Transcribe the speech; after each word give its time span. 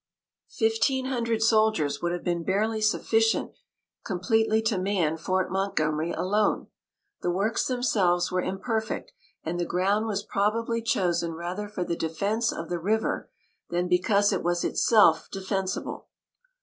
Fifteen 0.49 1.05
hundred 1.05 1.43
soldiers 1.43 2.01
would 2.01 2.11
have 2.11 2.23
been 2.23 2.43
barely 2.43 2.81
sufficient 2.81 3.51
completely 4.03 4.59
to 4.63 4.79
man 4.79 5.15
Fort 5.15 5.51
Montgomery 5.51 6.09
alone. 6.11 6.69
The 7.21 7.29
works 7.29 7.67
themselves 7.67 8.31
were 8.31 8.41
imperfect, 8.41 9.11
and 9.43 9.59
the 9.59 9.63
ground 9.65 10.07
was 10.07 10.23
probably 10.23 10.81
chosen 10.81 11.33
rather 11.33 11.69
for 11.69 11.83
the 11.83 11.95
defence 11.95 12.51
of 12.51 12.67
the 12.67 12.79
river, 12.79 13.29
than 13.69 13.87
because 13.87 14.33
it 14.33 14.41
was 14.41 14.63
itself 14.63 15.27
defensible. 15.31 16.07